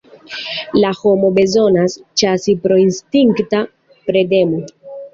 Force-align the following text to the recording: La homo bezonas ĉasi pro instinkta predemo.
La 0.83 0.89
homo 1.01 1.29
bezonas 1.35 1.99
ĉasi 2.23 2.57
pro 2.65 2.81
instinkta 2.89 3.65
predemo. 4.13 4.69